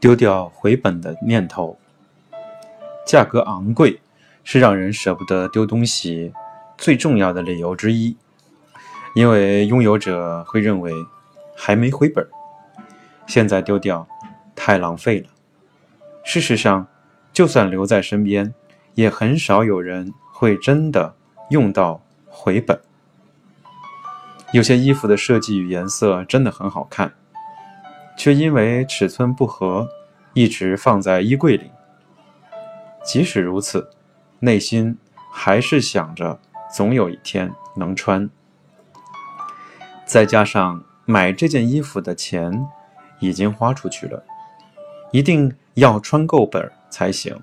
[0.00, 1.76] 丢掉回本的念头，
[3.04, 4.00] 价格昂贵
[4.44, 6.32] 是让人舍不得丢东西
[6.78, 8.16] 最重要的理由之一，
[9.14, 10.94] 因为拥有者会认为
[11.56, 12.26] 还没回本，
[13.26, 14.06] 现在丢掉
[14.54, 15.26] 太浪费了。
[16.24, 16.86] 事实上，
[17.32, 18.54] 就算留在身边，
[18.98, 21.14] 也很少有人会真的
[21.50, 22.80] 用到回本。
[24.52, 27.14] 有些衣服的设计与颜色真的很好看。
[28.16, 29.88] 却因为尺寸不合，
[30.34, 31.70] 一直放在衣柜里。
[33.04, 33.88] 即使如此，
[34.40, 34.98] 内心
[35.30, 36.40] 还是想着
[36.74, 38.28] 总有一天能穿。
[40.04, 42.66] 再加上买这件衣服的钱
[43.20, 44.24] 已经花出去了，
[45.12, 47.40] 一定要穿够本才行。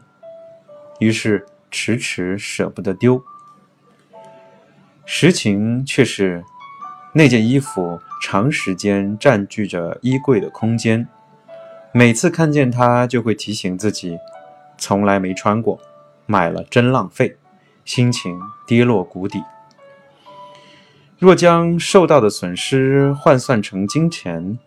[1.00, 3.24] 于是迟迟舍不得丢。
[5.06, 6.44] 实情却是。
[7.18, 11.08] 那件衣服长时间占据着衣柜的空间，
[11.94, 14.18] 每次看见它就会提醒自己，
[14.78, 15.80] 从来没穿过，
[16.26, 17.38] 买了真浪费，
[17.86, 19.42] 心情跌落谷底。
[21.18, 24.60] 若将受到的损失换算成金钱，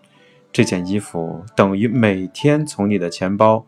[0.50, 3.66] 这件衣服等于每天从你的钱包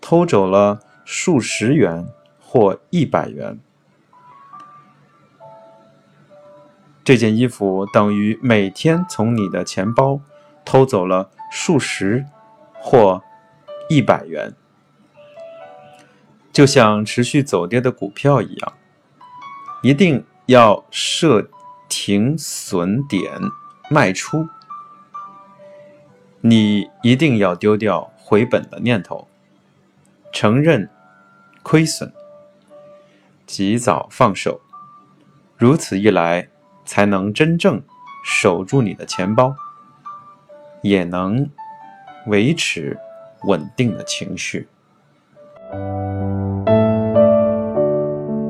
[0.00, 0.78] 偷走了
[1.14, 2.06] 数十元
[2.40, 3.58] 或一百元。
[7.04, 10.22] 这件衣服等于每天从你的钱包
[10.64, 12.24] 偷走了数十
[12.72, 13.22] 或
[13.90, 14.54] 一百元，
[16.50, 18.72] 就像持续走跌的股票一样，
[19.82, 21.50] 一定要设
[21.90, 23.30] 停损点
[23.90, 24.48] 卖出。
[26.40, 29.28] 你一定要丢掉回本的念头，
[30.32, 30.88] 承认
[31.62, 32.12] 亏损，
[33.46, 34.60] 及早放手。
[35.56, 36.48] 如此一来。
[36.84, 37.80] 才能真正
[38.24, 39.54] 守住你的钱包，
[40.82, 41.48] 也能
[42.26, 42.98] 维持
[43.44, 44.66] 稳定的情绪。